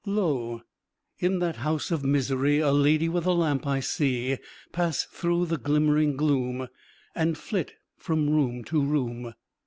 Lo! 0.03 0.63
in 1.19 1.37
that 1.37 1.57
house 1.57 1.91
of 1.91 2.03
misery 2.03 2.57
A 2.57 2.71
lady 2.71 3.07
with 3.07 3.27
a 3.27 3.31
lamp 3.31 3.67
I 3.67 3.81
see 3.81 4.39
Pass 4.71 5.03
through 5.03 5.45
the 5.45 5.59
glimmering 5.59 6.17
gloom, 6.17 6.67
And 7.13 7.37
flit 7.37 7.73
from 7.99 8.27
room 8.27 8.63
to 8.63 8.83
room. 8.83 9.35